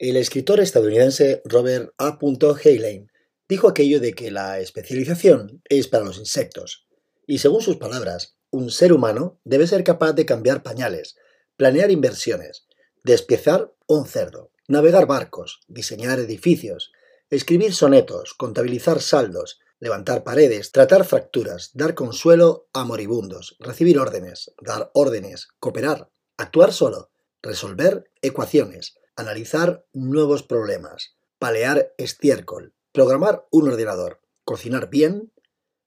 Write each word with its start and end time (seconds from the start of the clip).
El 0.00 0.16
escritor 0.16 0.60
estadounidense 0.60 1.42
Robert 1.44 1.92
A. 1.98 2.18
Heinlein 2.64 3.12
dijo 3.46 3.68
aquello 3.68 4.00
de 4.00 4.14
que 4.14 4.30
la 4.30 4.58
especialización 4.58 5.60
es 5.68 5.88
para 5.88 6.06
los 6.06 6.16
insectos, 6.16 6.86
y 7.26 7.36
según 7.36 7.60
sus 7.60 7.76
palabras, 7.76 8.34
un 8.48 8.70
ser 8.70 8.94
humano 8.94 9.38
debe 9.44 9.66
ser 9.66 9.84
capaz 9.84 10.14
de 10.14 10.24
cambiar 10.24 10.62
pañales, 10.62 11.16
planear 11.58 11.90
inversiones, 11.90 12.66
despiezar 13.04 13.74
un 13.86 14.06
cerdo, 14.06 14.52
navegar 14.68 15.06
barcos, 15.06 15.60
diseñar 15.68 16.18
edificios, 16.18 16.92
escribir 17.28 17.74
sonetos, 17.74 18.32
contabilizar 18.32 19.02
saldos, 19.02 19.60
levantar 19.80 20.24
paredes, 20.24 20.72
tratar 20.72 21.04
fracturas, 21.04 21.72
dar 21.74 21.94
consuelo 21.94 22.70
a 22.72 22.84
moribundos, 22.84 23.54
recibir 23.60 23.98
órdenes, 23.98 24.50
dar 24.62 24.90
órdenes, 24.94 25.48
cooperar, 25.58 26.08
actuar 26.38 26.72
solo, 26.72 27.10
resolver 27.42 28.10
ecuaciones, 28.22 28.94
analizar 29.16 29.86
nuevos 29.92 30.42
problemas, 30.42 31.16
palear 31.38 31.92
estiércol, 31.98 32.74
programar 32.92 33.46
un 33.50 33.68
ordenador, 33.68 34.20
cocinar 34.44 34.90
bien, 34.90 35.32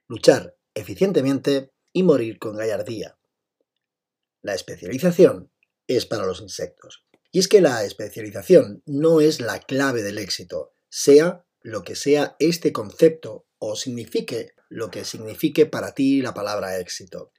luchar 0.08 0.56
eficientemente 0.74 1.72
y 1.92 2.04
morir 2.04 2.40
con 2.40 2.56
gallardía. 2.56 3.18
La 4.42 4.54
especialización 4.54 5.52
es 5.88 6.06
para 6.06 6.26
los 6.26 6.42
insectos. 6.42 7.06
Y 7.32 7.40
es 7.40 7.48
que 7.48 7.62
la 7.62 7.84
especialización 7.84 8.84
no 8.86 9.22
es 9.22 9.40
la 9.40 9.60
clave 9.60 10.04
del 10.04 10.18
éxito, 10.18 10.74
sea 10.90 11.46
lo 11.62 11.84
que 11.84 11.96
sea 11.96 12.36
este 12.40 12.72
concepto 12.72 13.48
o 13.58 13.76
signifique 13.76 14.54
lo 14.70 14.90
que 14.90 15.06
signifique 15.06 15.66
para 15.66 15.94
ti 15.94 16.22
la 16.22 16.34
palabra 16.34 16.80
éxito. 16.80 17.32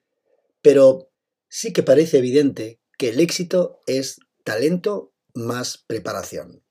Pero 0.63 1.11
sí 1.49 1.73
que 1.73 1.83
parece 1.83 2.19
evidente 2.19 2.81
que 2.97 3.11
el 3.11 3.21
éxito 3.21 3.81
es 3.87 4.21
talento 4.45 5.14
más 5.35 5.85
preparación. 5.87 6.65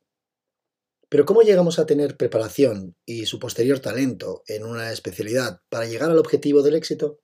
Pero 1.09 1.25
¿cómo 1.25 1.41
llegamos 1.43 1.77
a 1.77 1.85
tener 1.85 2.17
preparación 2.17 2.95
y 3.05 3.27
su 3.27 3.37
posterior 3.37 3.79
talento 3.79 4.43
en 4.47 4.65
una 4.65 4.91
especialidad 4.91 5.61
para 5.69 5.85
llegar 5.85 6.09
al 6.09 6.17
objetivo 6.17 6.63
del 6.63 6.75
éxito? 6.75 7.19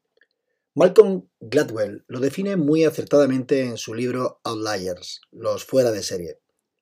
Malcolm 0.75 1.27
Gladwell 1.39 2.05
lo 2.07 2.19
define 2.19 2.55
muy 2.55 2.83
acertadamente 2.83 3.61
en 3.63 3.77
su 3.77 3.95
libro 3.95 4.39
Outliers, 4.43 5.21
los 5.31 5.65
fuera 5.65 5.91
de 5.91 6.03
serie. 6.03 6.39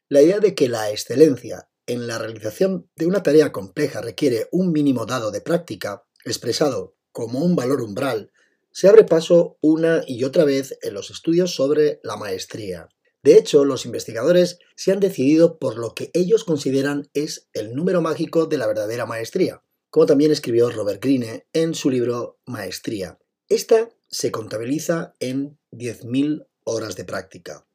La 0.09 0.21
idea 0.21 0.39
de 0.39 0.53
que 0.53 0.67
la 0.67 0.91
excelencia 0.91 1.69
en 1.85 2.05
la 2.05 2.17
realización 2.17 2.89
de 2.95 3.05
una 3.05 3.23
tarea 3.23 3.51
compleja 3.51 4.01
requiere 4.01 4.49
un 4.51 4.73
mínimo 4.73 5.05
dado 5.05 5.31
de 5.31 5.39
práctica, 5.39 6.03
expresado 6.25 6.97
como 7.13 7.39
un 7.39 7.55
valor 7.55 7.81
umbral, 7.81 8.31
se 8.71 8.87
abre 8.89 9.05
paso 9.05 9.57
una 9.61 10.03
y 10.05 10.25
otra 10.25 10.43
vez 10.43 10.77
en 10.81 10.93
los 10.93 11.09
estudios 11.09 11.55
sobre 11.55 11.99
la 12.03 12.17
maestría. 12.17 12.89
De 13.27 13.37
hecho, 13.37 13.65
los 13.65 13.85
investigadores 13.85 14.57
se 14.77 14.93
han 14.93 15.01
decidido 15.01 15.59
por 15.59 15.77
lo 15.77 15.93
que 15.93 16.11
ellos 16.13 16.45
consideran 16.45 17.09
es 17.13 17.49
el 17.51 17.75
número 17.75 17.99
mágico 17.99 18.45
de 18.45 18.57
la 18.57 18.67
verdadera 18.67 19.05
maestría, 19.05 19.65
como 19.89 20.05
también 20.05 20.31
escribió 20.31 20.69
Robert 20.69 21.03
Greene 21.03 21.45
en 21.51 21.75
su 21.75 21.89
libro 21.89 22.39
Maestría. 22.45 23.19
Esta 23.49 23.89
se 24.07 24.31
contabiliza 24.31 25.13
en 25.19 25.59
10.000 25.73 26.47
horas 26.63 26.95
de 26.95 27.03
práctica. 27.03 27.67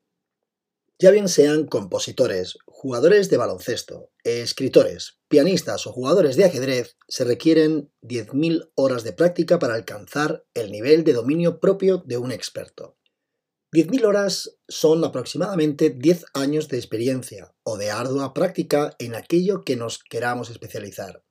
Ya 0.99 1.11
bien 1.11 1.29
sean 1.29 1.67
compositores, 1.67 2.57
jugadores 2.65 3.29
de 3.29 3.37
baloncesto, 3.37 4.11
escritores, 4.25 5.19
pianistas 5.29 5.87
o 5.87 5.93
jugadores 5.93 6.37
de 6.37 6.47
ajedrez, 6.47 6.97
se 7.09 7.25
requieren 7.25 7.93
10.000 8.01 8.71
horas 8.75 9.05
de 9.05 9.13
práctica 9.13 9.59
para 9.59 9.75
alcanzar 9.75 10.47
el 10.55 10.73
nivel 10.73 11.05
de 11.05 11.13
dominio 11.13 11.61
propio 11.61 12.03
de 12.07 12.17
un 12.17 12.33
experto. 12.33 12.97
10.000 13.73 14.05
horas 14.05 14.59
son 14.69 15.03
aproximadamente 15.03 15.89
10 15.89 16.27
años 16.35 16.69
de 16.69 16.77
experiencia 16.77 17.55
o 17.63 17.79
de 17.79 17.91
ardua 17.91 18.35
práctica 18.35 18.95
en 18.99 19.15
aquello 19.15 19.65
que 19.65 19.77
nos 19.77 19.99
queramos 19.99 20.51
especializar. 20.51 21.25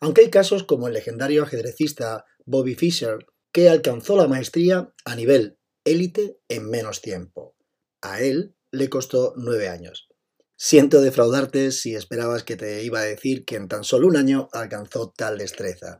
Aunque 0.00 0.20
hay 0.20 0.30
casos 0.30 0.62
como 0.62 0.86
el 0.86 0.94
legendario 0.94 1.42
ajedrecista 1.42 2.24
Bobby 2.46 2.76
Fischer, 2.76 3.26
que 3.50 3.68
alcanzó 3.68 4.16
la 4.16 4.28
maestría 4.28 4.94
a 5.04 5.16
nivel 5.16 5.58
élite 5.84 6.38
en 6.48 6.70
menos 6.70 7.00
tiempo. 7.00 7.56
A 8.00 8.20
él 8.20 8.54
le 8.70 8.88
costó 8.88 9.34
nueve 9.36 9.68
años. 9.68 10.08
Siento 10.56 11.00
defraudarte 11.00 11.72
si 11.72 11.96
esperabas 11.96 12.44
que 12.44 12.56
te 12.56 12.84
iba 12.84 13.00
a 13.00 13.04
decir 13.04 13.44
que 13.44 13.56
en 13.56 13.66
tan 13.66 13.82
solo 13.82 14.06
un 14.06 14.16
año 14.16 14.48
alcanzó 14.52 15.12
tal 15.16 15.38
destreza. 15.38 15.98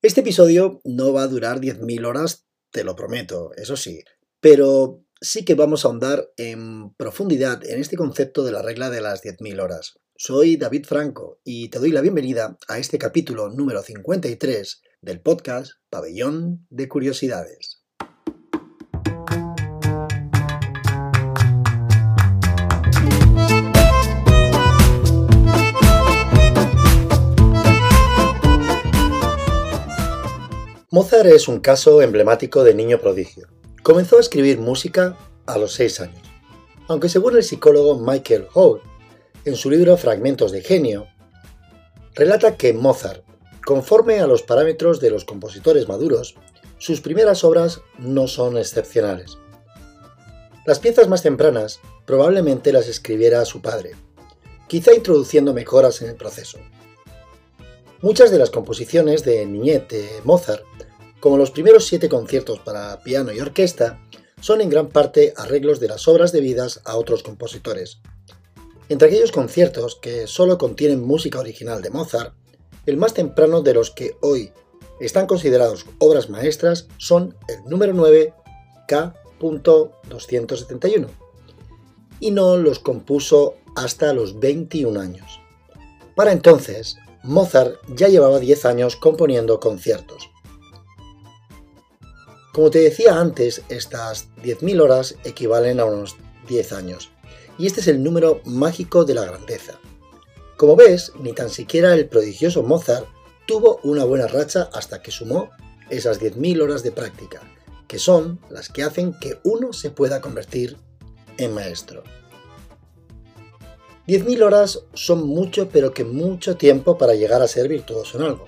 Este 0.00 0.22
episodio 0.22 0.80
no 0.84 1.12
va 1.12 1.24
a 1.24 1.28
durar 1.28 1.60
10.000 1.60 2.06
horas, 2.06 2.46
te 2.70 2.82
lo 2.82 2.96
prometo, 2.96 3.50
eso 3.56 3.76
sí, 3.76 4.02
pero 4.42 5.04
sí 5.20 5.44
que 5.44 5.54
vamos 5.54 5.84
a 5.84 5.88
ahondar 5.88 6.28
en 6.36 6.92
profundidad 6.96 7.64
en 7.64 7.80
este 7.80 7.96
concepto 7.96 8.42
de 8.42 8.50
la 8.50 8.60
regla 8.60 8.90
de 8.90 9.00
las 9.00 9.22
10.000 9.22 9.62
horas. 9.62 10.00
Soy 10.16 10.56
David 10.56 10.84
Franco 10.84 11.38
y 11.44 11.68
te 11.68 11.78
doy 11.78 11.92
la 11.92 12.00
bienvenida 12.00 12.58
a 12.66 12.78
este 12.78 12.98
capítulo 12.98 13.50
número 13.50 13.82
53 13.82 14.82
del 15.00 15.20
podcast 15.20 15.74
Pabellón 15.90 16.66
de 16.70 16.88
Curiosidades. 16.88 17.84
Mozart 30.90 31.26
es 31.26 31.46
un 31.46 31.60
caso 31.60 32.02
emblemático 32.02 32.64
de 32.64 32.74
niño 32.74 32.98
prodigio. 32.98 33.46
Comenzó 33.82 34.16
a 34.16 34.20
escribir 34.20 34.60
música 34.60 35.16
a 35.44 35.58
los 35.58 35.74
6 35.74 36.00
años, 36.02 36.22
aunque 36.86 37.08
según 37.08 37.36
el 37.36 37.42
psicólogo 37.42 37.98
Michael 37.98 38.46
Holt, 38.54 38.82
en 39.44 39.56
su 39.56 39.70
libro 39.70 39.96
Fragmentos 39.96 40.52
de 40.52 40.62
Genio, 40.62 41.08
relata 42.14 42.56
que 42.56 42.74
Mozart, 42.74 43.24
conforme 43.66 44.20
a 44.20 44.28
los 44.28 44.42
parámetros 44.42 45.00
de 45.00 45.10
los 45.10 45.24
compositores 45.24 45.88
maduros, 45.88 46.36
sus 46.78 47.00
primeras 47.00 47.42
obras 47.42 47.80
no 47.98 48.28
son 48.28 48.56
excepcionales. 48.56 49.36
Las 50.64 50.78
piezas 50.78 51.08
más 51.08 51.22
tempranas 51.22 51.80
probablemente 52.06 52.72
las 52.72 52.86
escribiera 52.86 53.44
su 53.44 53.62
padre, 53.62 53.96
quizá 54.68 54.94
introduciendo 54.94 55.54
mejoras 55.54 56.02
en 56.02 56.10
el 56.10 56.14
proceso. 56.14 56.58
Muchas 58.00 58.30
de 58.30 58.38
las 58.38 58.50
composiciones 58.50 59.24
de 59.24 59.44
niñez 59.44 59.88
de 59.88 60.08
Mozart, 60.22 60.62
como 61.22 61.38
los 61.38 61.52
primeros 61.52 61.86
siete 61.86 62.08
conciertos 62.08 62.58
para 62.58 62.98
piano 62.98 63.30
y 63.30 63.38
orquesta, 63.38 64.00
son 64.40 64.60
en 64.60 64.68
gran 64.68 64.88
parte 64.88 65.32
arreglos 65.36 65.78
de 65.78 65.86
las 65.86 66.08
obras 66.08 66.32
debidas 66.32 66.80
a 66.84 66.96
otros 66.96 67.22
compositores. 67.22 68.00
Entre 68.88 69.06
aquellos 69.06 69.30
conciertos 69.30 69.94
que 69.94 70.26
solo 70.26 70.58
contienen 70.58 71.00
música 71.00 71.38
original 71.38 71.80
de 71.80 71.90
Mozart, 71.90 72.34
el 72.86 72.96
más 72.96 73.14
temprano 73.14 73.62
de 73.62 73.72
los 73.72 73.92
que 73.92 74.16
hoy 74.20 74.50
están 74.98 75.28
considerados 75.28 75.86
obras 75.98 76.28
maestras 76.28 76.88
son 76.98 77.36
el 77.46 77.62
número 77.70 77.92
9 77.92 78.34
K.271 78.88 81.06
y 82.18 82.32
no 82.32 82.56
los 82.56 82.80
compuso 82.80 83.54
hasta 83.76 84.12
los 84.12 84.40
21 84.40 85.00
años. 85.00 85.38
Para 86.16 86.32
entonces, 86.32 86.96
Mozart 87.22 87.76
ya 87.94 88.08
llevaba 88.08 88.40
10 88.40 88.64
años 88.64 88.96
componiendo 88.96 89.60
conciertos. 89.60 90.31
Como 92.52 92.70
te 92.70 92.80
decía 92.80 93.18
antes, 93.18 93.62
estas 93.70 94.28
10.000 94.42 94.82
horas 94.82 95.16
equivalen 95.24 95.80
a 95.80 95.86
unos 95.86 96.16
10 96.48 96.72
años, 96.72 97.10
y 97.58 97.66
este 97.66 97.80
es 97.80 97.88
el 97.88 98.02
número 98.02 98.42
mágico 98.44 99.06
de 99.06 99.14
la 99.14 99.24
grandeza. 99.24 99.78
Como 100.58 100.76
ves, 100.76 101.12
ni 101.18 101.32
tan 101.32 101.48
siquiera 101.48 101.94
el 101.94 102.08
prodigioso 102.08 102.62
Mozart 102.62 103.06
tuvo 103.46 103.80
una 103.84 104.04
buena 104.04 104.26
racha 104.26 104.68
hasta 104.74 105.00
que 105.00 105.10
sumó 105.10 105.48
esas 105.88 106.20
10.000 106.20 106.62
horas 106.62 106.82
de 106.82 106.92
práctica, 106.92 107.40
que 107.88 107.98
son 107.98 108.38
las 108.50 108.68
que 108.68 108.82
hacen 108.82 109.14
que 109.18 109.38
uno 109.44 109.72
se 109.72 109.90
pueda 109.90 110.20
convertir 110.20 110.76
en 111.38 111.54
maestro. 111.54 112.02
10.000 114.06 114.42
horas 114.42 114.80
son 114.92 115.26
mucho 115.26 115.70
pero 115.70 115.94
que 115.94 116.04
mucho 116.04 116.58
tiempo 116.58 116.98
para 116.98 117.14
llegar 117.14 117.40
a 117.40 117.48
ser 117.48 117.68
virtuoso 117.68 118.18
en 118.18 118.24
algo. 118.24 118.46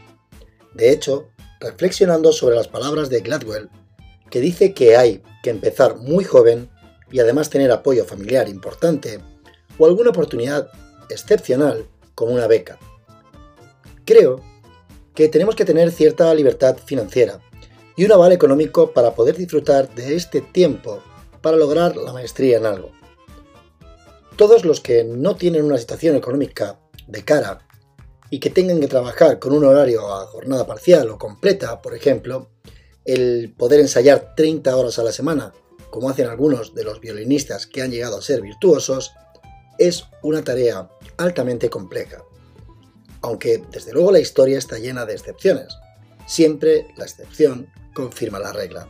De 0.74 0.90
hecho, 0.90 1.28
reflexionando 1.58 2.32
sobre 2.32 2.56
las 2.56 2.68
palabras 2.68 3.08
de 3.08 3.20
Gladwell, 3.20 3.70
que 4.34 4.40
dice 4.40 4.74
que 4.74 4.96
hay 4.96 5.22
que 5.44 5.50
empezar 5.50 5.96
muy 5.96 6.24
joven 6.24 6.68
y 7.12 7.20
además 7.20 7.50
tener 7.50 7.70
apoyo 7.70 8.04
familiar 8.04 8.48
importante 8.48 9.20
o 9.78 9.86
alguna 9.86 10.10
oportunidad 10.10 10.72
excepcional 11.08 11.86
como 12.16 12.32
una 12.32 12.48
beca. 12.48 12.76
Creo 14.04 14.40
que 15.14 15.28
tenemos 15.28 15.54
que 15.54 15.64
tener 15.64 15.92
cierta 15.92 16.34
libertad 16.34 16.76
financiera 16.84 17.38
y 17.94 18.04
un 18.04 18.10
aval 18.10 18.32
económico 18.32 18.90
para 18.90 19.14
poder 19.14 19.36
disfrutar 19.36 19.94
de 19.94 20.16
este 20.16 20.40
tiempo 20.40 21.00
para 21.40 21.56
lograr 21.56 21.94
la 21.96 22.12
maestría 22.12 22.56
en 22.56 22.66
algo. 22.66 22.90
Todos 24.34 24.64
los 24.64 24.80
que 24.80 25.04
no 25.04 25.36
tienen 25.36 25.64
una 25.64 25.78
situación 25.78 26.16
económica 26.16 26.80
de 27.06 27.24
cara 27.24 27.60
y 28.30 28.40
que 28.40 28.50
tengan 28.50 28.80
que 28.80 28.88
trabajar 28.88 29.38
con 29.38 29.52
un 29.52 29.64
horario 29.64 30.12
a 30.12 30.26
jornada 30.26 30.66
parcial 30.66 31.08
o 31.10 31.18
completa, 31.18 31.80
por 31.80 31.94
ejemplo, 31.94 32.50
el 33.04 33.54
poder 33.56 33.80
ensayar 33.80 34.34
30 34.34 34.76
horas 34.76 34.98
a 34.98 35.04
la 35.04 35.12
semana, 35.12 35.52
como 35.90 36.10
hacen 36.10 36.26
algunos 36.26 36.74
de 36.74 36.84
los 36.84 37.00
violinistas 37.00 37.66
que 37.66 37.82
han 37.82 37.90
llegado 37.90 38.18
a 38.18 38.22
ser 38.22 38.40
virtuosos, 38.40 39.12
es 39.78 40.04
una 40.22 40.42
tarea 40.42 40.88
altamente 41.16 41.70
compleja. 41.70 42.24
Aunque 43.20 43.62
desde 43.70 43.92
luego 43.92 44.12
la 44.12 44.20
historia 44.20 44.58
está 44.58 44.78
llena 44.78 45.06
de 45.06 45.14
excepciones. 45.14 45.76
Siempre 46.26 46.88
la 46.96 47.04
excepción 47.04 47.68
confirma 47.94 48.38
la 48.38 48.52
regla. 48.52 48.88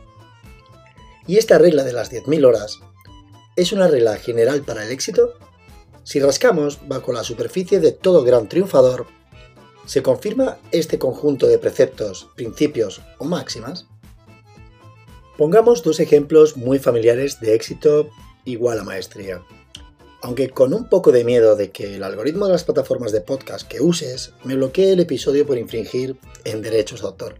Y 1.27 1.37
esta 1.37 1.57
regla 1.57 1.83
de 1.83 1.93
las 1.93 2.11
10.000 2.11 2.45
horas 2.45 2.79
es 3.55 3.71
una 3.71 3.87
regla 3.87 4.17
general 4.17 4.61
para 4.61 4.85
el 4.85 4.91
éxito. 4.91 5.33
Si 6.03 6.19
rascamos 6.19 6.87
bajo 6.87 7.13
la 7.13 7.23
superficie 7.23 7.79
de 7.79 7.91
todo 7.91 8.23
gran 8.23 8.47
triunfador, 8.47 9.07
¿se 9.85 10.03
confirma 10.03 10.57
este 10.71 10.99
conjunto 10.99 11.47
de 11.47 11.57
preceptos, 11.57 12.29
principios 12.35 13.01
o 13.17 13.25
máximas? 13.25 13.87
Pongamos 15.37 15.83
dos 15.83 15.99
ejemplos 15.99 16.55
muy 16.55 16.79
familiares 16.79 17.41
de 17.41 17.55
éxito 17.55 18.09
igual 18.45 18.79
a 18.79 18.83
maestría. 18.83 19.41
Aunque 20.21 20.49
con 20.49 20.73
un 20.73 20.87
poco 20.87 21.11
de 21.11 21.25
miedo 21.25 21.57
de 21.57 21.71
que 21.71 21.97
el 21.97 22.03
algoritmo 22.03 22.45
de 22.45 22.53
las 22.53 22.63
plataformas 22.63 23.11
de 23.11 23.19
podcast 23.19 23.67
que 23.67 23.81
uses 23.81 24.31
me 24.45 24.55
bloquee 24.55 24.93
el 24.93 25.01
episodio 25.01 25.45
por 25.45 25.57
infringir 25.57 26.15
en 26.45 26.61
derechos 26.61 27.01
de 27.01 27.07
autor. 27.07 27.35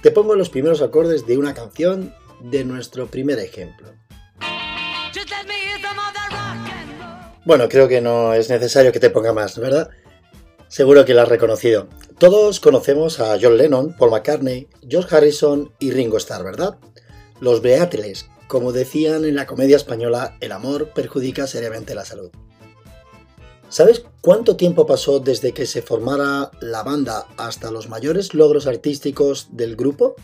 Te 0.00 0.12
pongo 0.12 0.36
los 0.36 0.48
primeros 0.48 0.80
acordes 0.80 1.26
de 1.26 1.38
una 1.38 1.52
canción 1.52 2.14
de 2.40 2.64
nuestro 2.64 3.08
primer 3.08 3.40
ejemplo. 3.40 3.88
Bueno, 7.44 7.68
creo 7.68 7.88
que 7.88 8.00
no 8.00 8.32
es 8.32 8.48
necesario 8.48 8.92
que 8.92 9.00
te 9.00 9.10
ponga 9.10 9.32
más, 9.32 9.58
¿verdad? 9.58 9.90
Seguro 10.68 11.04
que 11.04 11.14
la 11.14 11.22
has 11.22 11.28
reconocido. 11.28 11.88
Todos 12.16 12.60
conocemos 12.60 13.18
a 13.18 13.36
John 13.42 13.56
Lennon, 13.56 13.96
Paul 13.96 14.12
McCartney, 14.12 14.68
George 14.88 15.16
Harrison 15.16 15.72
y 15.80 15.90
Ringo 15.90 16.18
Starr, 16.18 16.44
¿verdad? 16.44 16.78
Los 17.40 17.62
Beatles, 17.62 18.28
como 18.48 18.72
decían 18.72 19.24
en 19.24 19.34
la 19.34 19.46
comedia 19.46 19.76
española, 19.76 20.36
el 20.40 20.52
amor 20.52 20.90
perjudica 20.90 21.46
seriamente 21.46 21.94
la 21.94 22.04
salud. 22.04 22.30
¿Sabes 23.70 24.04
cuánto 24.20 24.56
tiempo 24.56 24.84
pasó 24.84 25.20
desde 25.20 25.52
que 25.52 25.64
se 25.64 25.80
formara 25.80 26.50
la 26.60 26.82
banda 26.82 27.28
hasta 27.36 27.70
los 27.70 27.88
mayores 27.88 28.34
logros 28.34 28.66
artísticos 28.66 29.48
del 29.52 29.76
grupo? 29.76 30.16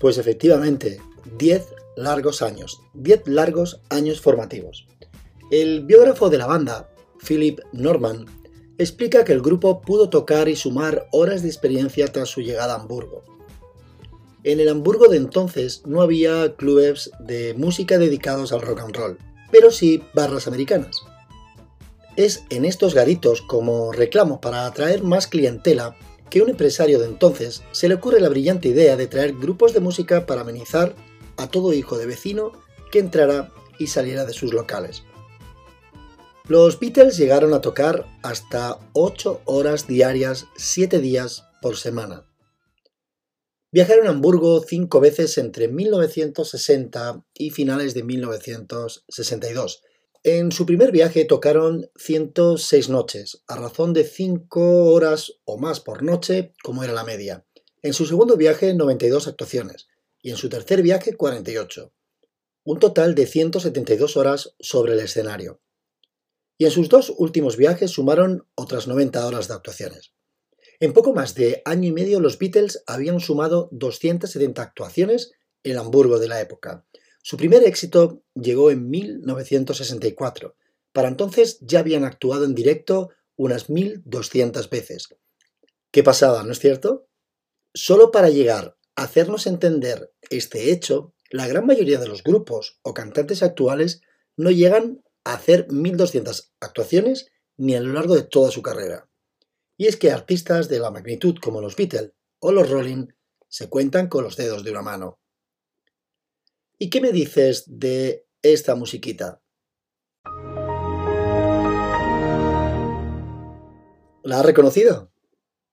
Pues 0.00 0.18
efectivamente, 0.18 1.00
10 1.38 1.68
largos 1.96 2.42
años, 2.42 2.80
10 2.94 3.28
largos 3.28 3.80
años 3.88 4.20
formativos. 4.20 4.86
El 5.50 5.84
biógrafo 5.86 6.28
de 6.28 6.38
la 6.38 6.46
banda, 6.46 6.90
Philip 7.26 7.60
Norman, 7.72 8.26
explica 8.76 9.24
que 9.24 9.32
el 9.32 9.40
grupo 9.40 9.80
pudo 9.80 10.10
tocar 10.10 10.48
y 10.48 10.56
sumar 10.56 11.06
horas 11.12 11.42
de 11.42 11.48
experiencia 11.48 12.08
tras 12.08 12.28
su 12.28 12.40
llegada 12.40 12.74
a 12.74 12.80
Hamburgo. 12.80 13.22
En 14.44 14.58
el 14.58 14.68
Hamburgo 14.68 15.06
de 15.08 15.18
entonces 15.18 15.82
no 15.86 16.02
había 16.02 16.56
clubes 16.56 17.10
de 17.20 17.54
música 17.54 17.98
dedicados 17.98 18.52
al 18.52 18.62
rock 18.62 18.80
and 18.80 18.96
roll, 18.96 19.18
pero 19.52 19.70
sí 19.70 20.02
barras 20.14 20.48
americanas. 20.48 21.02
Es 22.16 22.42
en 22.50 22.64
estos 22.64 22.94
garitos 22.94 23.40
como 23.40 23.92
reclamo 23.92 24.40
para 24.40 24.66
atraer 24.66 25.04
más 25.04 25.28
clientela 25.28 25.96
que 26.28 26.42
un 26.42 26.50
empresario 26.50 26.98
de 26.98 27.06
entonces 27.06 27.62
se 27.72 27.88
le 27.88 27.94
ocurre 27.94 28.18
la 28.20 28.28
brillante 28.28 28.68
idea 28.68 28.96
de 28.96 29.06
traer 29.06 29.34
grupos 29.34 29.74
de 29.74 29.80
música 29.80 30.26
para 30.26 30.40
amenizar 30.40 30.96
a 31.36 31.46
todo 31.46 31.72
hijo 31.72 31.96
de 31.96 32.06
vecino 32.06 32.52
que 32.90 32.98
entrara 32.98 33.52
y 33.78 33.86
saliera 33.86 34.24
de 34.24 34.32
sus 34.32 34.52
locales. 34.52 35.04
Los 36.48 36.80
Beatles 36.80 37.16
llegaron 37.16 37.54
a 37.54 37.60
tocar 37.60 38.06
hasta 38.22 38.78
8 38.92 39.42
horas 39.44 39.86
diarias, 39.86 40.46
7 40.56 40.98
días 40.98 41.44
por 41.60 41.76
semana. 41.76 42.24
Viajaron 43.72 44.06
a 44.06 44.10
Hamburgo 44.10 44.62
cinco 44.62 45.00
veces 45.00 45.38
entre 45.38 45.66
1960 45.66 47.24
y 47.32 47.48
finales 47.48 47.94
de 47.94 48.02
1962. 48.02 49.82
En 50.24 50.52
su 50.52 50.66
primer 50.66 50.92
viaje 50.92 51.24
tocaron 51.24 51.90
106 51.96 52.90
noches, 52.90 53.42
a 53.46 53.56
razón 53.56 53.94
de 53.94 54.04
5 54.04 54.92
horas 54.92 55.40
o 55.44 55.56
más 55.56 55.80
por 55.80 56.02
noche, 56.02 56.52
como 56.62 56.84
era 56.84 56.92
la 56.92 57.02
media. 57.02 57.46
En 57.80 57.94
su 57.94 58.04
segundo 58.04 58.36
viaje, 58.36 58.74
92 58.74 59.26
actuaciones, 59.26 59.88
y 60.20 60.30
en 60.30 60.36
su 60.36 60.50
tercer 60.50 60.82
viaje, 60.82 61.14
48. 61.14 61.94
Un 62.64 62.78
total 62.78 63.14
de 63.14 63.26
172 63.26 64.18
horas 64.18 64.54
sobre 64.60 64.92
el 64.92 65.00
escenario. 65.00 65.62
Y 66.58 66.66
en 66.66 66.70
sus 66.72 66.90
dos 66.90 67.10
últimos 67.16 67.56
viajes 67.56 67.90
sumaron 67.90 68.46
otras 68.54 68.86
90 68.86 69.26
horas 69.26 69.48
de 69.48 69.54
actuaciones. 69.54 70.12
En 70.82 70.92
poco 70.92 71.12
más 71.12 71.36
de 71.36 71.62
año 71.64 71.90
y 71.90 71.92
medio 71.92 72.18
los 72.18 72.40
Beatles 72.40 72.82
habían 72.88 73.20
sumado 73.20 73.68
270 73.70 74.60
actuaciones 74.60 75.30
en 75.62 75.78
Hamburgo 75.78 76.18
de 76.18 76.26
la 76.26 76.40
época. 76.40 76.84
Su 77.22 77.36
primer 77.36 77.62
éxito 77.62 78.24
llegó 78.34 78.68
en 78.72 78.90
1964. 78.90 80.56
Para 80.92 81.06
entonces 81.06 81.58
ya 81.60 81.78
habían 81.78 82.02
actuado 82.02 82.44
en 82.44 82.56
directo 82.56 83.10
unas 83.36 83.70
1200 83.70 84.68
veces. 84.70 85.14
Qué 85.92 86.02
pasada, 86.02 86.42
¿no 86.42 86.50
es 86.50 86.58
cierto? 86.58 87.06
Solo 87.72 88.10
para 88.10 88.30
llegar 88.30 88.76
a 88.96 89.04
hacernos 89.04 89.46
entender 89.46 90.12
este 90.30 90.72
hecho, 90.72 91.14
la 91.30 91.46
gran 91.46 91.64
mayoría 91.64 92.00
de 92.00 92.08
los 92.08 92.24
grupos 92.24 92.80
o 92.82 92.92
cantantes 92.92 93.44
actuales 93.44 94.00
no 94.36 94.50
llegan 94.50 95.00
a 95.22 95.34
hacer 95.34 95.70
1200 95.70 96.50
actuaciones 96.58 97.30
ni 97.56 97.76
a 97.76 97.80
lo 97.80 97.92
largo 97.92 98.16
de 98.16 98.24
toda 98.24 98.50
su 98.50 98.62
carrera. 98.62 99.06
Y 99.76 99.86
es 99.86 99.96
que 99.96 100.10
artistas 100.10 100.68
de 100.68 100.78
la 100.78 100.90
magnitud 100.90 101.36
como 101.42 101.60
los 101.60 101.76
Beatles 101.76 102.12
o 102.38 102.52
los 102.52 102.70
Rolling 102.70 103.08
se 103.48 103.68
cuentan 103.68 104.08
con 104.08 104.24
los 104.24 104.36
dedos 104.36 104.64
de 104.64 104.70
una 104.70 104.82
mano. 104.82 105.20
¿Y 106.78 106.90
qué 106.90 107.00
me 107.00 107.12
dices 107.12 107.64
de 107.66 108.26
esta 108.42 108.74
musiquita? 108.74 109.42
¿La 114.24 114.40
has 114.40 114.46
reconocido? 114.46 115.12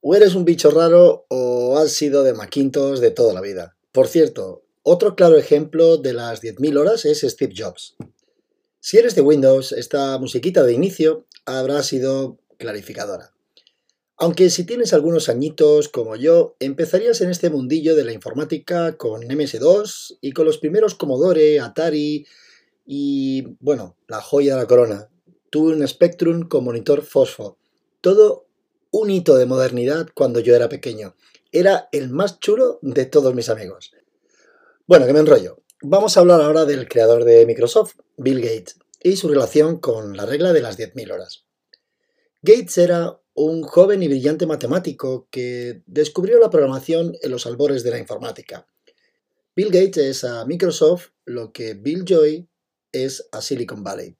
¿O 0.02 0.16
eres 0.16 0.36
un 0.36 0.46
bicho 0.46 0.72
raro 0.72 1.26
o 1.30 1.78
has 1.78 1.92
sido 1.92 2.24
de 2.24 2.34
Macintosh 2.34 3.00
de 3.00 3.12
toda 3.12 3.34
la 3.34 3.42
vida? 3.42 3.78
Por 3.92 4.08
cierto, 4.08 4.64
otro 4.84 5.16
claro 5.16 5.38
ejemplo 5.38 5.98
de 5.98 6.14
las 6.14 6.42
10.000 6.42 6.80
horas 6.80 7.06
es 7.06 7.22
Steve 7.22 7.54
Jobs. 7.56 7.96
Si 8.80 8.98
eres 8.98 9.14
de 9.16 9.22
Windows, 9.22 9.72
esta 9.72 10.18
musiquita 10.18 10.64
de 10.64 10.74
inicio 10.74 11.28
habrá 11.46 11.84
sido 11.84 12.40
clarificadora. 12.58 13.34
Aunque 14.22 14.50
si 14.50 14.66
tienes 14.66 14.94
algunos 14.94 15.30
añitos 15.30 15.88
como 15.88 16.18
yo, 16.18 16.58
empezarías 16.60 17.22
en 17.22 17.30
este 17.30 17.50
mundillo 17.50 17.96
de 17.96 18.04
la 18.04 18.12
informática 18.12 18.98
con 18.98 19.22
MS2 19.22 20.18
y 20.20 20.34
con 20.34 20.46
los 20.46 20.58
primeros 20.58 20.94
Commodore, 20.94 21.62
Atari 21.62 22.28
y, 22.86 23.56
bueno, 23.62 23.96
la 24.10 24.20
joya 24.20 24.56
de 24.56 24.62
la 24.62 24.68
corona. 24.68 25.10
Tuve 25.50 25.74
un 25.74 25.88
Spectrum 25.88 26.50
con 26.50 26.66
monitor 26.66 27.02
fosfo. 27.02 27.58
Todo 28.02 28.46
un 28.92 29.10
hito 29.10 29.38
de 29.38 29.46
modernidad 29.46 30.10
cuando 30.14 30.42
yo 30.42 30.54
era 30.54 30.68
pequeño. 30.68 31.16
Era 31.54 31.88
el 31.94 32.10
más 32.10 32.42
chulo 32.42 32.80
de 32.82 33.06
todos 33.06 33.34
mis 33.34 33.48
amigos. 33.48 33.94
Bueno, 34.86 35.06
que 35.08 35.14
me 35.14 35.20
enrollo. 35.20 35.62
Vamos 35.82 36.18
a 36.18 36.20
hablar 36.20 36.42
ahora 36.42 36.66
del 36.66 36.90
creador 36.90 37.24
de 37.24 37.46
Microsoft, 37.46 37.96
Bill 38.18 38.42
Gates, 38.42 38.80
y 39.02 39.16
su 39.16 39.30
relación 39.30 39.80
con 39.80 40.18
la 40.18 40.26
regla 40.26 40.52
de 40.52 40.62
las 40.62 40.78
10.000 40.78 41.14
horas. 41.14 41.46
Gates 42.42 42.78
era 42.78 43.19
un 43.42 43.64
joven 43.64 44.04
y 44.04 44.10
brillante 44.10 44.46
matemático 44.46 45.30
que 45.32 45.82
descubrió 45.86 46.40
la 46.40 46.50
programación 46.50 47.16
en 47.22 47.32
los 47.32 47.46
albores 47.46 47.84
de 47.84 47.92
la 47.92 47.98
informática. 47.98 48.68
Bill 49.56 49.68
Gates 49.68 49.98
es 49.98 50.24
a 50.26 50.46
Microsoft 50.46 51.12
lo 51.24 51.54
que 51.54 51.74
Bill 51.74 52.04
Joy 52.04 52.50
es 52.92 53.30
a 53.32 53.42
Silicon 53.42 53.82
Valley. 53.82 54.18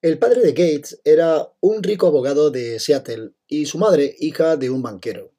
El 0.00 0.18
padre 0.18 0.40
de 0.40 0.50
Gates 0.50 1.00
era 1.04 1.52
un 1.60 1.80
rico 1.84 2.08
abogado 2.08 2.50
de 2.50 2.80
Seattle 2.80 3.34
y 3.46 3.66
su 3.66 3.78
madre 3.78 4.16
hija 4.18 4.56
de 4.56 4.70
un 4.70 4.82
banquero. 4.82 5.32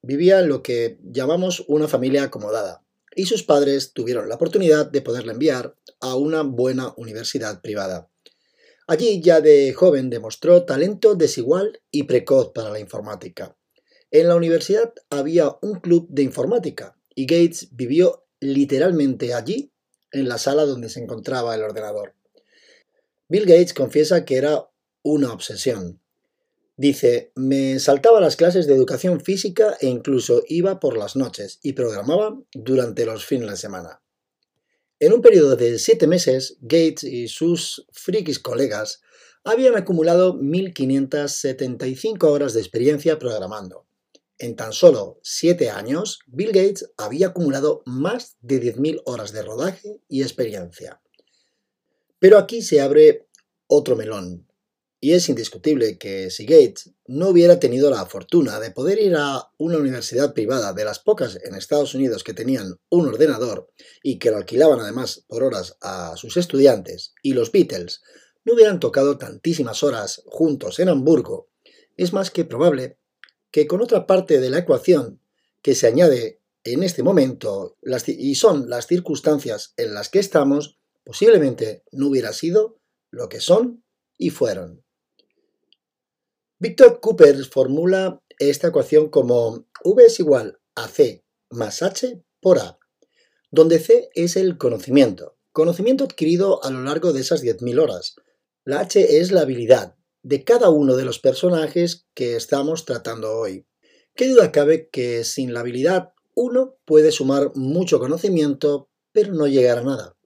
Vivía 0.00 0.40
en 0.40 0.48
lo 0.48 0.62
que 0.62 0.98
llamamos 1.02 1.66
una 1.68 1.86
familia 1.86 2.22
acomodada 2.22 2.82
y 3.14 3.26
sus 3.26 3.42
padres 3.42 3.92
tuvieron 3.92 4.30
la 4.30 4.36
oportunidad 4.36 4.90
de 4.90 5.02
poderle 5.02 5.32
enviar 5.32 5.76
a 6.00 6.14
una 6.14 6.40
buena 6.40 6.94
universidad 6.96 7.60
privada. 7.60 8.08
Allí 8.88 9.20
ya 9.20 9.40
de 9.40 9.72
joven 9.72 10.10
demostró 10.10 10.64
talento 10.64 11.16
desigual 11.16 11.80
y 11.90 12.04
precoz 12.04 12.52
para 12.52 12.70
la 12.70 12.78
informática. 12.78 13.56
En 14.12 14.28
la 14.28 14.36
universidad 14.36 14.94
había 15.10 15.56
un 15.60 15.80
club 15.80 16.06
de 16.08 16.22
informática 16.22 16.96
y 17.14 17.26
Gates 17.26 17.68
vivió 17.72 18.26
literalmente 18.38 19.34
allí, 19.34 19.72
en 20.12 20.28
la 20.28 20.38
sala 20.38 20.64
donde 20.64 20.88
se 20.88 21.00
encontraba 21.00 21.54
el 21.54 21.62
ordenador. 21.62 22.14
Bill 23.28 23.44
Gates 23.44 23.74
confiesa 23.74 24.24
que 24.24 24.36
era 24.36 24.70
una 25.02 25.32
obsesión. 25.32 26.00
Dice, 26.76 27.32
me 27.34 27.80
saltaba 27.80 28.20
las 28.20 28.36
clases 28.36 28.66
de 28.66 28.74
educación 28.74 29.20
física 29.20 29.76
e 29.80 29.88
incluso 29.88 30.44
iba 30.46 30.78
por 30.78 30.96
las 30.96 31.16
noches 31.16 31.58
y 31.62 31.72
programaba 31.72 32.38
durante 32.52 33.04
los 33.04 33.24
fines 33.24 33.50
de 33.50 33.56
semana. 33.56 34.00
En 34.98 35.12
un 35.12 35.20
periodo 35.20 35.56
de 35.56 35.78
siete 35.78 36.06
meses, 36.06 36.56
Gates 36.62 37.04
y 37.04 37.28
sus 37.28 37.86
frikis 37.92 38.38
colegas 38.38 39.02
habían 39.44 39.76
acumulado 39.76 40.34
1.575 40.40 42.24
horas 42.24 42.54
de 42.54 42.60
experiencia 42.60 43.18
programando. 43.18 43.86
En 44.38 44.56
tan 44.56 44.72
solo 44.72 45.20
siete 45.22 45.68
años, 45.68 46.20
Bill 46.26 46.52
Gates 46.52 46.90
había 46.96 47.26
acumulado 47.28 47.82
más 47.84 48.38
de 48.40 48.58
10.000 48.58 49.02
horas 49.04 49.32
de 49.32 49.42
rodaje 49.42 50.00
y 50.08 50.22
experiencia. 50.22 51.02
Pero 52.18 52.38
aquí 52.38 52.62
se 52.62 52.80
abre 52.80 53.28
otro 53.66 53.96
melón. 53.96 54.50
Y 54.98 55.12
es 55.12 55.28
indiscutible 55.28 55.98
que 55.98 56.30
si 56.30 56.46
Gates 56.46 56.92
no 57.06 57.28
hubiera 57.28 57.60
tenido 57.60 57.90
la 57.90 58.06
fortuna 58.06 58.58
de 58.58 58.70
poder 58.70 58.98
ir 58.98 59.14
a 59.16 59.50
una 59.58 59.76
universidad 59.76 60.32
privada 60.32 60.72
de 60.72 60.84
las 60.84 60.98
pocas 60.98 61.38
en 61.44 61.54
Estados 61.54 61.94
Unidos 61.94 62.24
que 62.24 62.32
tenían 62.32 62.78
un 62.88 63.06
ordenador 63.06 63.70
y 64.02 64.18
que 64.18 64.30
lo 64.30 64.38
alquilaban 64.38 64.80
además 64.80 65.24
por 65.28 65.42
horas 65.42 65.76
a 65.82 66.16
sus 66.16 66.36
estudiantes, 66.38 67.12
y 67.22 67.34
los 67.34 67.52
Beatles 67.52 68.00
no 68.44 68.54
hubieran 68.54 68.80
tocado 68.80 69.18
tantísimas 69.18 69.82
horas 69.82 70.22
juntos 70.26 70.78
en 70.78 70.88
Hamburgo, 70.88 71.50
es 71.96 72.12
más 72.12 72.30
que 72.30 72.44
probable 72.44 72.98
que 73.50 73.66
con 73.66 73.82
otra 73.82 74.06
parte 74.06 74.40
de 74.40 74.50
la 74.50 74.58
ecuación 74.58 75.20
que 75.62 75.74
se 75.74 75.86
añade 75.86 76.40
en 76.64 76.82
este 76.82 77.02
momento 77.02 77.76
y 78.06 78.34
son 78.34 78.68
las 78.68 78.86
circunstancias 78.86 79.72
en 79.76 79.94
las 79.94 80.08
que 80.08 80.18
estamos, 80.18 80.78
posiblemente 81.04 81.84
no 81.92 82.08
hubiera 82.08 82.32
sido 82.32 82.78
lo 83.10 83.28
que 83.28 83.40
son 83.40 83.84
y 84.18 84.30
fueron. 84.30 84.85
Victor 86.58 87.00
Cooper 87.00 87.44
formula 87.44 88.22
esta 88.38 88.68
ecuación 88.68 89.10
como 89.10 89.66
V 89.84 90.06
es 90.06 90.18
igual 90.20 90.58
a 90.74 90.88
C 90.88 91.22
más 91.50 91.82
H 91.82 92.22
por 92.40 92.58
A, 92.58 92.78
donde 93.50 93.78
C 93.78 94.08
es 94.14 94.36
el 94.36 94.56
conocimiento, 94.56 95.36
conocimiento 95.52 96.04
adquirido 96.04 96.64
a 96.64 96.70
lo 96.70 96.82
largo 96.82 97.12
de 97.12 97.20
esas 97.20 97.44
10.000 97.44 97.78
horas. 97.78 98.16
La 98.64 98.80
H 98.80 99.18
es 99.18 99.32
la 99.32 99.42
habilidad 99.42 99.96
de 100.22 100.44
cada 100.44 100.70
uno 100.70 100.96
de 100.96 101.04
los 101.04 101.18
personajes 101.18 102.06
que 102.14 102.36
estamos 102.36 102.86
tratando 102.86 103.36
hoy. 103.36 103.66
¿Qué 104.14 104.26
duda 104.26 104.50
cabe 104.50 104.88
que 104.88 105.24
sin 105.24 105.52
la 105.52 105.60
habilidad 105.60 106.14
uno 106.34 106.78
puede 106.86 107.12
sumar 107.12 107.52
mucho 107.54 107.98
conocimiento, 107.98 108.88
pero 109.12 109.34
no 109.34 109.46
llegar 109.46 109.76
a 109.76 109.84
nada? 109.84 110.16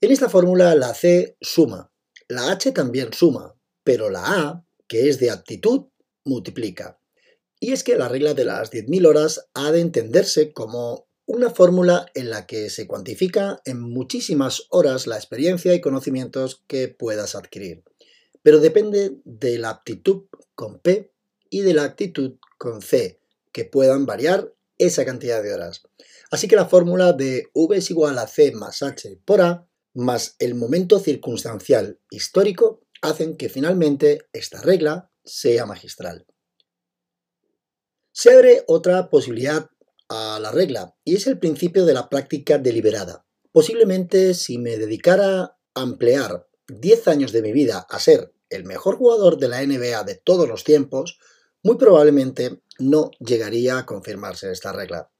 En 0.00 0.12
esta 0.12 0.28
fórmula 0.28 0.76
la 0.76 0.94
C 0.94 1.36
suma, 1.40 1.90
la 2.28 2.52
H 2.52 2.70
también 2.70 3.12
suma, 3.12 3.56
pero 3.82 4.08
la 4.08 4.22
A 4.24 4.63
que 4.88 5.08
es 5.08 5.18
de 5.18 5.30
aptitud, 5.30 5.86
multiplica. 6.24 6.98
Y 7.60 7.72
es 7.72 7.82
que 7.82 7.96
la 7.96 8.08
regla 8.08 8.34
de 8.34 8.44
las 8.44 8.70
10.000 8.70 9.06
horas 9.06 9.48
ha 9.54 9.70
de 9.70 9.80
entenderse 9.80 10.52
como 10.52 11.06
una 11.26 11.50
fórmula 11.50 12.06
en 12.14 12.30
la 12.30 12.46
que 12.46 12.68
se 12.68 12.86
cuantifica 12.86 13.60
en 13.64 13.80
muchísimas 13.80 14.66
horas 14.68 15.06
la 15.06 15.16
experiencia 15.16 15.74
y 15.74 15.80
conocimientos 15.80 16.62
que 16.66 16.88
puedas 16.88 17.34
adquirir. 17.34 17.82
Pero 18.42 18.60
depende 18.60 19.16
de 19.24 19.58
la 19.58 19.70
aptitud 19.70 20.24
con 20.54 20.78
P 20.80 21.10
y 21.48 21.62
de 21.62 21.72
la 21.72 21.84
actitud 21.84 22.34
con 22.58 22.82
C, 22.82 23.20
que 23.52 23.64
puedan 23.64 24.04
variar 24.04 24.52
esa 24.76 25.04
cantidad 25.04 25.42
de 25.42 25.54
horas. 25.54 25.82
Así 26.30 26.48
que 26.48 26.56
la 26.56 26.66
fórmula 26.66 27.12
de 27.12 27.48
V 27.54 27.76
es 27.76 27.90
igual 27.90 28.18
a 28.18 28.26
C 28.26 28.52
más 28.52 28.82
H 28.82 29.18
por 29.24 29.40
A 29.40 29.66
más 29.94 30.34
el 30.40 30.54
momento 30.54 30.98
circunstancial 30.98 32.00
histórico 32.10 32.83
hacen 33.04 33.36
que 33.36 33.48
finalmente 33.48 34.26
esta 34.32 34.60
regla 34.60 35.10
sea 35.24 35.66
magistral. 35.66 36.26
Se 38.12 38.32
abre 38.32 38.64
otra 38.66 39.10
posibilidad 39.10 39.68
a 40.08 40.38
la 40.40 40.50
regla 40.50 40.96
y 41.04 41.16
es 41.16 41.26
el 41.26 41.38
principio 41.38 41.84
de 41.84 41.94
la 41.94 42.08
práctica 42.08 42.58
deliberada. 42.58 43.26
Posiblemente 43.52 44.34
si 44.34 44.58
me 44.58 44.78
dedicara 44.78 45.58
a 45.74 45.82
emplear 45.82 46.48
10 46.68 47.08
años 47.08 47.32
de 47.32 47.42
mi 47.42 47.52
vida 47.52 47.86
a 47.88 47.98
ser 47.98 48.32
el 48.48 48.64
mejor 48.64 48.96
jugador 48.96 49.38
de 49.38 49.48
la 49.48 49.62
NBA 49.64 50.04
de 50.04 50.14
todos 50.14 50.48
los 50.48 50.64
tiempos, 50.64 51.18
muy 51.62 51.76
probablemente 51.76 52.62
no 52.78 53.10
llegaría 53.18 53.78
a 53.78 53.86
confirmarse 53.86 54.50
esta 54.50 54.72
regla. 54.72 55.10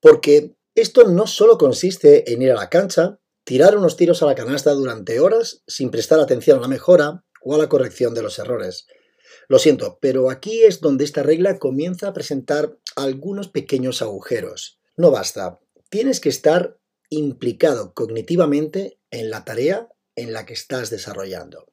Porque 0.00 0.56
esto 0.74 1.04
no 1.04 1.26
solo 1.26 1.58
consiste 1.58 2.32
en 2.32 2.42
ir 2.42 2.52
a 2.52 2.54
la 2.54 2.70
cancha, 2.70 3.20
tirar 3.50 3.76
unos 3.76 3.96
tiros 3.96 4.22
a 4.22 4.26
la 4.26 4.36
canasta 4.36 4.70
durante 4.70 5.18
horas 5.18 5.64
sin 5.66 5.90
prestar 5.90 6.20
atención 6.20 6.58
a 6.58 6.60
la 6.60 6.68
mejora 6.68 7.24
o 7.42 7.56
a 7.56 7.58
la 7.58 7.68
corrección 7.68 8.14
de 8.14 8.22
los 8.22 8.38
errores. 8.38 8.86
Lo 9.48 9.58
siento, 9.58 9.98
pero 10.00 10.30
aquí 10.30 10.62
es 10.62 10.80
donde 10.80 11.02
esta 11.02 11.24
regla 11.24 11.58
comienza 11.58 12.06
a 12.06 12.12
presentar 12.12 12.78
algunos 12.94 13.48
pequeños 13.48 14.02
agujeros. 14.02 14.78
No 14.96 15.10
basta, 15.10 15.58
tienes 15.88 16.20
que 16.20 16.28
estar 16.28 16.78
implicado 17.08 17.92
cognitivamente 17.92 19.00
en 19.10 19.30
la 19.30 19.44
tarea 19.44 19.88
en 20.14 20.32
la 20.32 20.46
que 20.46 20.52
estás 20.52 20.88
desarrollando. 20.88 21.66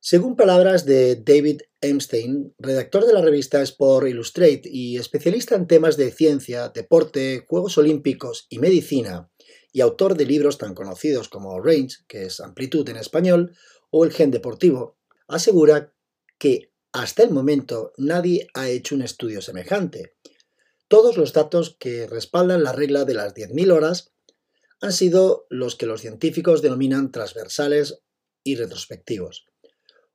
Según 0.00 0.34
palabras 0.34 0.84
de 0.84 1.14
David 1.14 1.60
Epstein, 1.80 2.56
redactor 2.58 3.06
de 3.06 3.12
la 3.12 3.22
revista 3.22 3.62
Sport 3.62 4.08
Illustrated 4.08 4.62
y 4.64 4.96
especialista 4.96 5.54
en 5.54 5.68
temas 5.68 5.96
de 5.96 6.10
ciencia, 6.10 6.70
deporte, 6.70 7.44
Juegos 7.46 7.78
Olímpicos 7.78 8.46
y 8.48 8.58
medicina, 8.58 9.30
y 9.72 9.80
autor 9.80 10.16
de 10.16 10.26
libros 10.26 10.58
tan 10.58 10.74
conocidos 10.74 11.28
como 11.28 11.60
Range, 11.60 11.96
que 12.06 12.24
es 12.24 12.40
amplitud 12.40 12.88
en 12.88 12.96
español, 12.96 13.56
o 13.90 14.04
el 14.04 14.12
Gen 14.12 14.30
Deportivo, 14.30 14.98
asegura 15.26 15.92
que 16.38 16.72
hasta 16.92 17.22
el 17.22 17.30
momento 17.30 17.92
nadie 17.96 18.48
ha 18.54 18.68
hecho 18.68 18.94
un 18.94 19.02
estudio 19.02 19.42
semejante. 19.42 20.14
Todos 20.88 21.16
los 21.16 21.32
datos 21.32 21.76
que 21.78 22.06
respaldan 22.06 22.62
la 22.62 22.72
regla 22.72 23.04
de 23.04 23.14
las 23.14 23.34
10.000 23.34 23.72
horas 23.72 24.12
han 24.80 24.92
sido 24.92 25.46
los 25.50 25.76
que 25.76 25.86
los 25.86 26.00
científicos 26.00 26.62
denominan 26.62 27.12
transversales 27.12 28.00
y 28.42 28.56
retrospectivos. 28.56 29.46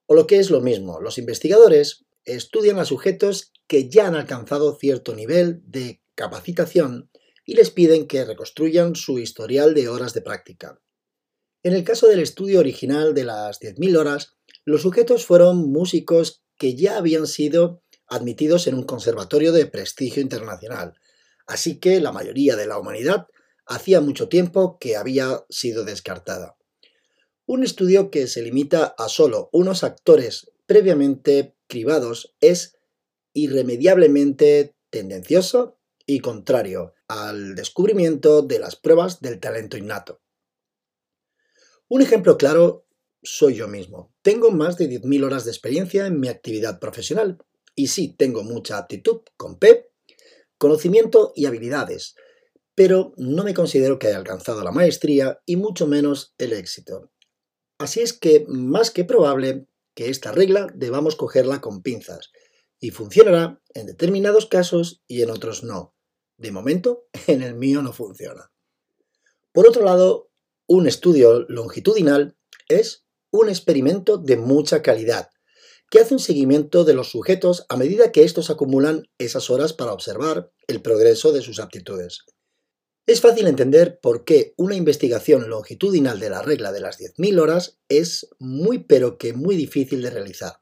O 0.06 0.16
lo 0.16 0.26
que 0.26 0.40
es 0.40 0.50
lo 0.50 0.62
mismo, 0.62 1.00
los 1.00 1.18
investigadores 1.18 2.06
estudian 2.26 2.80
a 2.80 2.86
sujetos 2.86 3.52
que 3.68 3.90
ya 3.90 4.08
han 4.08 4.16
alcanzado 4.16 4.76
cierto 4.76 5.16
nivel 5.16 5.62
de 5.66 6.02
capacitación 6.16 7.10
y 7.46 7.56
les 7.56 7.72
piden 7.72 8.08
que 8.08 8.26
reconstruyan 8.26 8.96
su 8.96 9.20
historial 9.20 9.74
de 9.74 9.90
horas 9.90 10.14
de 10.14 10.22
práctica. 10.22 10.80
En 11.64 11.74
el 11.74 11.84
caso 11.84 12.08
del 12.08 12.20
estudio 12.20 12.60
original 12.60 13.14
de 13.14 13.24
las 13.24 13.60
10.000 13.60 13.98
horas, 13.98 14.36
los 14.66 14.82
sujetos 14.82 15.26
fueron 15.26 15.72
músicos 15.72 16.44
que 16.58 16.76
ya 16.76 16.98
habían 16.98 17.28
sido 17.28 17.84
admitidos 18.08 18.68
en 18.68 18.76
un 18.76 18.84
conservatorio 18.84 19.52
de 19.52 19.66
prestigio 19.66 20.22
internacional, 20.22 20.94
así 21.48 21.80
que 21.80 22.00
la 22.00 22.12
mayoría 22.12 22.56
de 22.56 22.68
la 22.68 22.78
humanidad 22.78 23.28
hacía 23.66 24.02
mucho 24.02 24.30
tiempo 24.30 24.78
que 24.78 24.98
había 24.98 25.46
sido 25.50 25.86
descartada. 25.86 26.58
Un 27.46 27.64
estudio 27.64 28.12
que 28.12 28.28
se 28.28 28.42
limita 28.42 28.94
a 28.98 29.10
solo 29.10 29.50
unos 29.52 29.84
actores 29.84 30.52
previamente 30.66 31.56
cribados 31.68 32.36
es 32.40 32.78
irremediablemente 33.34 34.76
tendencioso 34.90 35.78
y 36.06 36.20
contrario 36.20 36.93
al 37.08 37.56
descubrimiento 37.56 38.42
de 38.42 38.60
las 38.60 38.76
pruebas 38.76 39.22
del 39.22 39.40
talento 39.40 39.78
innato. 39.78 40.22
Un 41.88 42.02
ejemplo 42.02 42.38
claro 42.38 42.88
soy 43.22 43.56
yo 43.56 43.68
mismo. 43.68 44.14
Tengo 44.22 44.52
más 44.52 44.78
de 44.78 44.90
10.000 44.90 45.24
horas 45.24 45.46
de 45.46 45.52
experiencia 45.52 46.08
en 46.08 46.20
mi 46.20 46.28
actividad 46.28 46.80
profesional 46.80 47.38
y 47.76 47.88
sí, 47.88 48.16
tengo 48.18 48.44
mucha 48.44 48.78
aptitud 48.78 49.22
con 49.38 49.58
PEP, 49.58 49.88
conocimiento 50.58 51.34
y 51.36 51.46
habilidades, 51.46 52.16
pero 52.76 53.14
no 53.18 53.44
me 53.44 53.54
considero 53.54 54.00
que 54.00 54.08
haya 54.08 54.18
alcanzado 54.18 54.64
la 54.64 54.72
maestría 54.72 55.40
y 55.46 55.56
mucho 55.56 55.88
menos 55.88 56.34
el 56.38 56.54
éxito. 56.54 57.12
Así 57.80 58.02
es 58.02 58.14
que 58.14 58.46
más 58.48 58.92
que 58.92 59.04
probable 59.04 59.68
que 59.96 60.10
esta 60.10 60.32
regla 60.32 60.68
debamos 60.76 61.16
cogerla 61.16 61.62
con 61.62 61.82
pinzas 61.82 62.32
y 62.80 62.92
funcionará 62.92 63.62
en 63.74 63.88
determinados 63.88 64.46
casos 64.46 65.04
y 65.08 65.22
en 65.22 65.30
otros 65.30 65.64
no. 65.64 65.93
De 66.44 66.52
momento, 66.52 67.08
en 67.28 67.42
el 67.42 67.56
mío 67.56 67.82
no 67.82 67.94
funciona. 67.94 68.52
Por 69.54 69.66
otro 69.66 69.84
lado, 69.86 70.30
un 70.68 70.88
estudio 70.88 71.46
longitudinal 71.48 72.36
es 72.68 73.06
un 73.32 73.48
experimento 73.48 74.18
de 74.18 74.36
mucha 74.36 74.82
calidad, 74.82 75.30
que 75.90 76.00
hace 76.00 76.14
un 76.14 76.20
seguimiento 76.20 76.84
de 76.84 76.96
los 76.96 77.10
sujetos 77.10 77.66
a 77.70 77.78
medida 77.78 78.12
que 78.12 78.24
estos 78.24 78.50
acumulan 78.50 79.08
esas 79.18 79.50
horas 79.50 79.72
para 79.72 79.94
observar 79.94 80.52
el 80.68 80.82
progreso 80.82 81.32
de 81.32 81.42
sus 81.42 81.60
aptitudes. 81.60 82.26
Es 83.06 83.22
fácil 83.22 83.48
entender 83.48 84.00
por 84.02 84.26
qué 84.26 84.54
una 84.58 84.76
investigación 84.76 85.50
longitudinal 85.50 86.20
de 86.20 86.30
la 86.30 86.42
regla 86.42 86.74
de 86.74 86.82
las 86.82 87.00
10.000 87.00 87.40
horas 87.40 87.80
es 87.88 88.28
muy 88.40 88.80
pero 88.80 89.18
que 89.18 89.32
muy 89.32 89.56
difícil 89.56 90.02
de 90.02 90.10
realizar. 90.10 90.60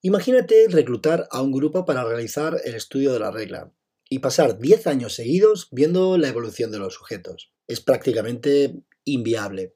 Imagínate 0.00 0.66
reclutar 0.68 1.28
a 1.30 1.42
un 1.42 1.52
grupo 1.52 1.84
para 1.84 2.02
realizar 2.02 2.60
el 2.64 2.74
estudio 2.74 3.12
de 3.12 3.20
la 3.20 3.30
regla 3.30 3.72
y 4.12 4.18
pasar 4.18 4.58
10 4.58 4.88
años 4.88 5.14
seguidos 5.14 5.68
viendo 5.70 6.18
la 6.18 6.28
evolución 6.28 6.70
de 6.70 6.78
los 6.78 6.92
sujetos. 6.92 7.50
Es 7.66 7.80
prácticamente 7.80 8.82
inviable. 9.04 9.72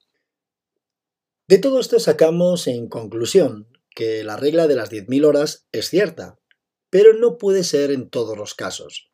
De 1.49 1.57
todo 1.57 1.81
esto 1.81 1.99
sacamos 1.99 2.67
en 2.67 2.91
conclusión 2.91 3.67
que 3.89 4.25
la 4.25 4.37
regla 4.37 4.67
de 4.67 4.77
las 4.77 4.91
10.000 4.91 5.25
horas 5.25 5.69
es 5.73 5.89
cierta, 5.89 6.39
pero 6.91 7.15
no 7.15 7.39
puede 7.39 7.65
ser 7.65 7.91
en 7.91 8.11
todos 8.11 8.37
los 8.37 8.53
casos. 8.53 9.11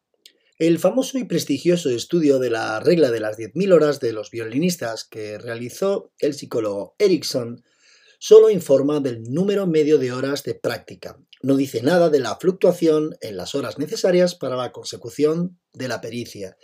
El 0.58 0.80
famoso 0.80 1.18
y 1.18 1.24
prestigioso 1.24 1.88
estudio 1.90 2.40
de 2.40 2.50
la 2.50 2.80
regla 2.80 3.12
de 3.12 3.20
las 3.20 3.38
10.000 3.38 3.72
horas 3.72 4.00
de 4.00 4.12
los 4.12 4.32
violinistas 4.32 5.04
que 5.04 5.38
realizó 5.38 6.12
el 6.18 6.34
psicólogo 6.34 6.96
Erickson 6.98 7.62
solo 8.22 8.50
informa 8.50 9.00
del 9.00 9.24
número 9.24 9.66
medio 9.66 9.98
de 9.98 10.12
horas 10.12 10.44
de 10.44 10.54
práctica. 10.54 11.20
No 11.42 11.56
dice 11.56 11.82
nada 11.82 12.08
de 12.08 12.20
la 12.20 12.36
fluctuación 12.36 13.16
en 13.20 13.36
las 13.36 13.56
horas 13.56 13.80
necesarias 13.80 14.36
para 14.36 14.54
la 14.54 14.70
consecución 14.70 15.58
de 15.72 15.88
la 15.88 16.00
pericia. 16.00 16.56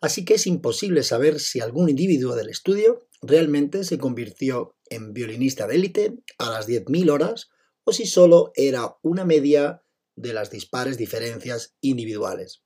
Así 0.00 0.24
que 0.24 0.34
es 0.34 0.46
imposible 0.46 1.02
saber 1.02 1.38
si 1.38 1.60
algún 1.60 1.90
individuo 1.90 2.34
del 2.34 2.48
estudio 2.48 3.10
realmente 3.20 3.84
se 3.84 3.98
convirtió 3.98 4.78
en 4.88 5.12
violinista 5.12 5.66
de 5.66 5.74
élite 5.74 6.16
a 6.38 6.48
las 6.48 6.66
10.000 6.66 7.10
horas 7.10 7.50
o 7.84 7.92
si 7.92 8.06
solo 8.06 8.50
era 8.54 8.96
una 9.02 9.26
media 9.26 9.82
de 10.16 10.32
las 10.32 10.50
dispares 10.50 10.96
diferencias 10.96 11.76
individuales. 11.82 12.62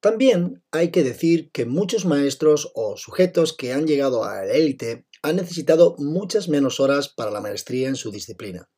También 0.00 0.62
hay 0.70 0.90
que 0.90 1.02
decir 1.02 1.50
que 1.50 1.64
muchos 1.64 2.04
maestros 2.04 2.72
o 2.74 2.98
sujetos 2.98 3.56
que 3.56 3.72
han 3.72 3.86
llegado 3.86 4.24
a 4.24 4.44
la 4.44 4.52
élite 4.52 5.06
han 5.22 5.36
necesitado 5.36 5.94
muchas 5.98 6.48
menos 6.48 6.80
horas 6.80 7.08
para 7.08 7.30
la 7.30 7.40
maestría 7.40 7.88
en 7.88 7.96
su 7.96 8.10
disciplina. 8.10 8.68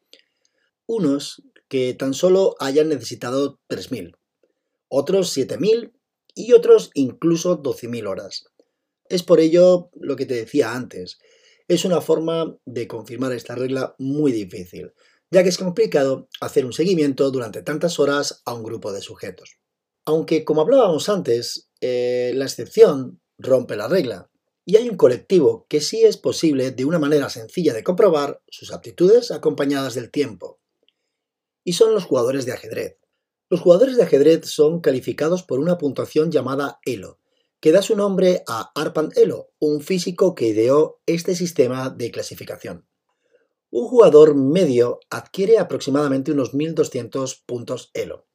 Unos 0.86 1.42
que 1.68 1.94
tan 1.94 2.12
solo 2.12 2.54
hayan 2.60 2.88
necesitado 2.90 3.58
3.000, 3.68 4.16
otros 4.88 5.36
7.000 5.36 5.92
y 6.34 6.52
otros 6.52 6.90
incluso 6.94 7.62
12.000 7.62 8.06
horas. 8.06 8.44
Es 9.08 9.22
por 9.22 9.40
ello 9.40 9.90
lo 9.94 10.16
que 10.16 10.26
te 10.26 10.34
decía 10.34 10.74
antes. 10.74 11.18
Es 11.68 11.84
una 11.84 12.00
forma 12.00 12.56
de 12.66 12.86
confirmar 12.86 13.32
esta 13.32 13.54
regla 13.54 13.94
muy 13.98 14.32
difícil, 14.32 14.92
ya 15.30 15.42
que 15.42 15.48
es 15.48 15.58
complicado 15.58 16.28
hacer 16.40 16.66
un 16.66 16.72
seguimiento 16.72 17.30
durante 17.30 17.62
tantas 17.62 17.98
horas 17.98 18.42
a 18.44 18.52
un 18.52 18.62
grupo 18.62 18.92
de 18.92 19.00
sujetos. 19.00 19.56
Aunque, 20.04 20.44
como 20.44 20.60
hablábamos 20.60 21.08
antes, 21.08 21.70
eh, 21.80 22.32
la 22.34 22.44
excepción 22.44 23.22
rompe 23.38 23.76
la 23.76 23.88
regla, 23.88 24.30
y 24.66 24.76
hay 24.76 24.88
un 24.88 24.96
colectivo 24.96 25.66
que 25.68 25.80
sí 25.80 26.02
es 26.02 26.16
posible 26.16 26.70
de 26.70 26.84
una 26.84 26.98
manera 26.98 27.28
sencilla 27.28 27.74
de 27.74 27.84
comprobar 27.84 28.42
sus 28.48 28.72
aptitudes 28.72 29.30
acompañadas 29.30 29.94
del 29.94 30.10
tiempo. 30.10 30.58
Y 31.64 31.74
son 31.74 31.92
los 31.92 32.04
jugadores 32.04 32.46
de 32.46 32.52
ajedrez. 32.52 32.98
Los 33.50 33.60
jugadores 33.60 33.96
de 33.96 34.04
ajedrez 34.04 34.46
son 34.46 34.80
calificados 34.80 35.42
por 35.42 35.60
una 35.60 35.76
puntuación 35.76 36.30
llamada 36.30 36.80
ELO, 36.84 37.18
que 37.60 37.72
da 37.72 37.82
su 37.82 37.94
nombre 37.94 38.42
a 38.46 38.72
Arpan 38.74 39.10
Elo, 39.16 39.50
un 39.58 39.80
físico 39.80 40.34
que 40.34 40.48
ideó 40.48 41.00
este 41.06 41.34
sistema 41.34 41.90
de 41.90 42.10
clasificación. 42.10 42.86
Un 43.70 43.86
jugador 43.86 44.34
medio 44.34 45.00
adquiere 45.10 45.58
aproximadamente 45.58 46.32
unos 46.32 46.54
1200 46.54 47.36
puntos 47.46 47.90
Elo. 47.92 48.26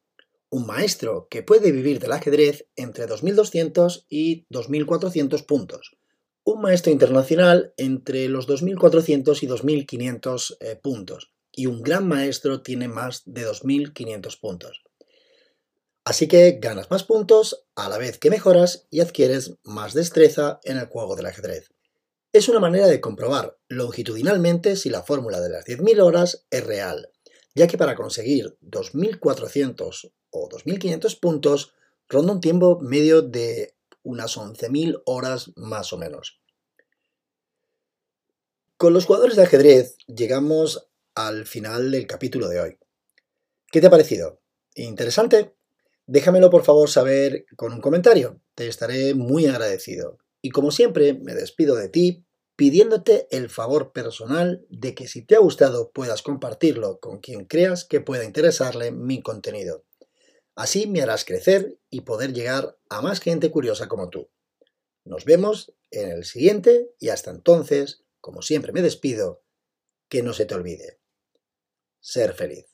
Un 0.48 0.66
maestro 0.66 1.28
que 1.30 1.42
puede 1.42 1.72
vivir 1.72 1.98
del 1.98 2.12
ajedrez 2.12 2.68
entre 2.76 3.06
2200 3.06 4.06
y 4.08 4.46
2400 4.50 5.42
puntos. 5.44 5.99
Un 6.44 6.62
maestro 6.62 6.92
internacional 6.92 7.74
entre 7.76 8.28
los 8.28 8.46
2400 8.46 9.42
y 9.42 9.46
2500 9.46 10.56
eh, 10.60 10.76
puntos. 10.82 11.32
Y 11.52 11.66
un 11.66 11.82
gran 11.82 12.06
maestro 12.08 12.62
tiene 12.62 12.88
más 12.88 13.22
de 13.26 13.42
2500 13.42 14.36
puntos. 14.36 14.82
Así 16.04 16.28
que 16.28 16.58
ganas 16.60 16.90
más 16.90 17.04
puntos 17.04 17.66
a 17.76 17.88
la 17.88 17.98
vez 17.98 18.18
que 18.18 18.30
mejoras 18.30 18.86
y 18.90 19.00
adquieres 19.00 19.58
más 19.64 19.94
destreza 19.94 20.60
en 20.64 20.78
el 20.78 20.86
juego 20.86 21.14
del 21.14 21.26
ajedrez. 21.26 21.70
Es 22.32 22.48
una 22.48 22.60
manera 22.60 22.86
de 22.86 23.00
comprobar 23.00 23.58
longitudinalmente 23.68 24.76
si 24.76 24.88
la 24.88 25.02
fórmula 25.02 25.40
de 25.40 25.50
las 25.50 25.64
10.000 25.66 26.00
horas 26.00 26.46
es 26.50 26.64
real, 26.64 27.10
ya 27.54 27.66
que 27.66 27.76
para 27.76 27.96
conseguir 27.96 28.56
2.400 28.62 30.12
o 30.30 30.48
2.500 30.48 31.20
puntos 31.20 31.74
ronda 32.08 32.32
un 32.32 32.40
tiempo 32.40 32.78
medio 32.80 33.22
de 33.22 33.74
unas 34.02 34.36
11.000 34.36 35.02
horas 35.06 35.52
más 35.56 35.92
o 35.92 35.98
menos. 35.98 36.40
Con 38.76 38.92
los 38.92 39.06
jugadores 39.06 39.36
de 39.36 39.42
ajedrez 39.42 39.96
llegamos 40.06 40.88
al 41.14 41.46
final 41.46 41.90
del 41.90 42.06
capítulo 42.06 42.48
de 42.48 42.60
hoy. 42.60 42.78
¿Qué 43.70 43.80
te 43.80 43.88
ha 43.88 43.90
parecido? 43.90 44.40
¿Interesante? 44.74 45.54
Déjamelo 46.06 46.50
por 46.50 46.64
favor 46.64 46.88
saber 46.88 47.44
con 47.56 47.72
un 47.72 47.80
comentario, 47.80 48.40
te 48.54 48.66
estaré 48.66 49.14
muy 49.14 49.46
agradecido. 49.46 50.18
Y 50.42 50.50
como 50.50 50.70
siempre, 50.70 51.14
me 51.14 51.34
despido 51.34 51.76
de 51.76 51.88
ti 51.88 52.24
pidiéndote 52.56 53.26
el 53.30 53.48
favor 53.48 53.92
personal 53.92 54.66
de 54.68 54.94
que 54.94 55.08
si 55.08 55.22
te 55.22 55.34
ha 55.34 55.38
gustado 55.38 55.92
puedas 55.92 56.22
compartirlo 56.22 57.00
con 57.00 57.18
quien 57.18 57.44
creas 57.44 57.84
que 57.84 58.00
pueda 58.00 58.24
interesarle 58.24 58.92
mi 58.92 59.22
contenido. 59.22 59.84
Así 60.60 60.86
me 60.86 61.00
harás 61.00 61.24
crecer 61.24 61.80
y 61.88 62.02
poder 62.02 62.34
llegar 62.34 62.78
a 62.90 63.00
más 63.00 63.20
gente 63.20 63.50
curiosa 63.50 63.88
como 63.88 64.10
tú. 64.10 64.30
Nos 65.06 65.24
vemos 65.24 65.72
en 65.90 66.10
el 66.10 66.26
siguiente 66.26 66.90
y 66.98 67.08
hasta 67.08 67.30
entonces, 67.30 68.04
como 68.20 68.42
siempre 68.42 68.70
me 68.70 68.82
despido, 68.82 69.42
que 70.10 70.22
no 70.22 70.34
se 70.34 70.44
te 70.44 70.54
olvide. 70.54 71.00
Ser 72.00 72.34
feliz. 72.34 72.69